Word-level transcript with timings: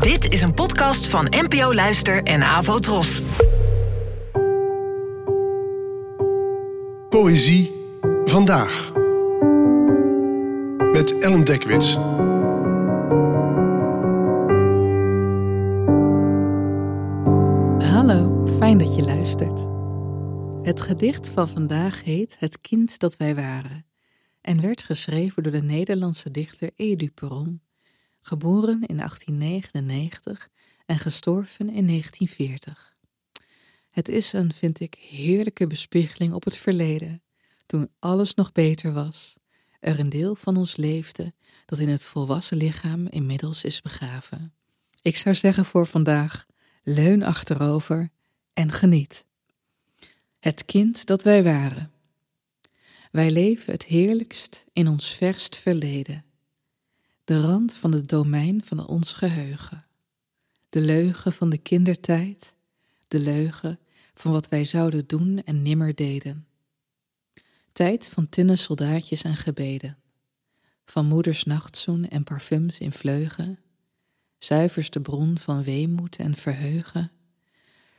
Dit 0.00 0.32
is 0.32 0.42
een 0.42 0.54
podcast 0.54 1.06
van 1.06 1.26
NPO 1.30 1.74
Luister 1.74 2.22
en 2.22 2.42
Avo 2.42 2.78
Tros. 2.78 3.22
Poëzie 7.08 7.72
vandaag. 8.24 8.92
Met 10.92 11.18
Ellen 11.18 11.44
Dekwits. 11.44 11.94
Hallo, 17.90 18.46
fijn 18.58 18.78
dat 18.78 18.94
je 18.94 19.02
luistert. 19.02 19.66
Het 20.62 20.80
gedicht 20.80 21.30
van 21.30 21.48
vandaag 21.48 22.04
heet 22.04 22.36
Het 22.38 22.60
kind 22.60 22.98
dat 22.98 23.16
wij 23.16 23.34
waren 23.34 23.86
en 24.40 24.60
werd 24.60 24.82
geschreven 24.82 25.42
door 25.42 25.52
de 25.52 25.62
Nederlandse 25.62 26.30
dichter 26.30 26.70
Edu 26.76 27.10
Peron, 27.10 27.62
geboren 28.22 28.86
in 28.86 28.96
1899 28.96 30.48
en 30.86 30.98
gestorven 30.98 31.68
in 31.68 31.86
1940. 31.86 32.96
Het 33.90 34.08
is 34.08 34.32
een, 34.32 34.52
vind 34.52 34.80
ik, 34.80 34.94
heerlijke 34.94 35.66
bespiegeling 35.66 36.32
op 36.32 36.44
het 36.44 36.56
verleden, 36.56 37.22
toen 37.66 37.90
alles 37.98 38.34
nog 38.34 38.52
beter 38.52 38.92
was, 38.92 39.36
er 39.80 39.98
een 39.98 40.08
deel 40.08 40.34
van 40.34 40.56
ons 40.56 40.76
leefde 40.76 41.32
dat 41.64 41.78
in 41.78 41.88
het 41.88 42.04
volwassen 42.04 42.56
lichaam 42.56 43.06
inmiddels 43.06 43.64
is 43.64 43.80
begraven. 43.80 44.54
Ik 45.02 45.16
zou 45.16 45.34
zeggen 45.34 45.64
voor 45.64 45.86
vandaag, 45.86 46.46
leun 46.82 47.22
achterover 47.22 48.10
en 48.52 48.72
geniet. 48.72 49.24
Het 50.38 50.64
kind 50.64 51.06
dat 51.06 51.22
wij 51.22 51.42
waren. 51.42 51.92
Wij 53.10 53.30
leven 53.30 53.72
het 53.72 53.84
heerlijkst 53.84 54.64
in 54.72 54.88
ons 54.88 55.10
verst 55.10 55.56
verleden. 55.56 56.24
De 57.24 57.40
rand 57.40 57.74
van 57.74 57.92
het 57.92 58.08
domein 58.08 58.64
van 58.64 58.86
ons 58.86 59.12
geheugen. 59.12 59.84
De 60.68 60.80
leugen 60.80 61.32
van 61.32 61.50
de 61.50 61.58
kindertijd. 61.58 62.54
De 63.08 63.18
leugen 63.18 63.78
van 64.14 64.32
wat 64.32 64.48
wij 64.48 64.64
zouden 64.64 65.06
doen 65.06 65.42
en 65.44 65.62
nimmer 65.62 65.94
deden. 65.94 66.46
Tijd 67.72 68.08
van 68.08 68.28
tinnen 68.28 68.58
soldaatjes 68.58 69.22
en 69.22 69.36
gebeden. 69.36 69.98
Van 70.84 71.06
moeders 71.06 71.44
nachtzoen 71.44 72.08
en 72.08 72.24
parfums 72.24 72.78
in 72.78 72.92
vleugen. 72.92 73.58
Zuiverste 74.38 75.00
bron 75.00 75.38
van 75.38 75.62
weemoed 75.62 76.16
en 76.16 76.34
verheugen. 76.34 77.10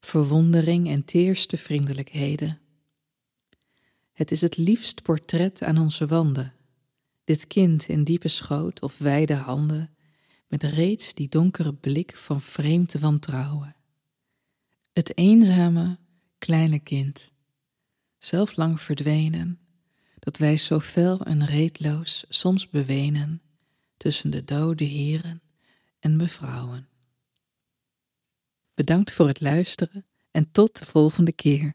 Verwondering 0.00 0.88
en 0.88 1.04
teerste 1.04 1.56
vriendelijkheden 1.56 2.58
het 4.14 4.30
is 4.30 4.40
het 4.40 4.56
liefst 4.56 5.02
portret 5.02 5.62
aan 5.62 5.78
onze 5.78 6.06
wanden. 6.06 6.52
Dit 7.24 7.46
kind 7.46 7.88
in 7.88 8.04
diepe 8.04 8.28
schoot 8.28 8.82
of 8.82 8.98
wijde 8.98 9.34
handen, 9.34 9.94
met 10.48 10.62
reeds 10.62 11.14
die 11.14 11.28
donkere 11.28 11.74
blik 11.74 12.16
van 12.16 12.42
vreemd 12.42 12.92
wantrouwen. 12.92 13.76
Het 14.92 15.16
eenzame, 15.16 15.98
kleine 16.38 16.78
kind, 16.78 17.32
zelf 18.18 18.56
lang 18.56 18.80
verdwenen, 18.80 19.58
dat 20.18 20.38
wij 20.38 20.56
zo 20.56 20.80
fel 20.80 21.20
en 21.20 21.46
reedloos 21.46 22.24
soms 22.28 22.68
bewenen 22.68 23.42
tussen 23.96 24.30
de 24.30 24.44
dode 24.44 24.84
heren 24.84 25.42
en 25.98 26.16
mevrouwen. 26.16 26.88
Bedankt 28.74 29.12
voor 29.12 29.26
het 29.26 29.40
luisteren 29.40 30.06
en 30.30 30.50
tot 30.50 30.78
de 30.78 30.84
volgende 30.84 31.32
keer. 31.32 31.74